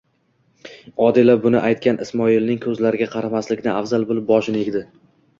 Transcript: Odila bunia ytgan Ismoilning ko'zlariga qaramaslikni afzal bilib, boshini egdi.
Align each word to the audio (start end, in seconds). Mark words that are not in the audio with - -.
Odila 1.07 1.33
bunia 1.41 1.59
ytgan 1.73 1.99
Ismoilning 2.05 2.57
ko'zlariga 2.63 3.07
qaramaslikni 3.11 3.71
afzal 3.73 4.07
bilib, 4.13 4.25
boshini 4.31 4.65
egdi. 4.69 4.83